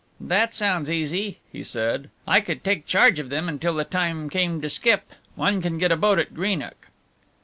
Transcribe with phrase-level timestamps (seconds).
[0.19, 4.59] "That sounds easy," he said, "I could take charge of them until the time came
[4.61, 5.11] to skip.
[5.35, 6.87] One can get a boat at Greenock."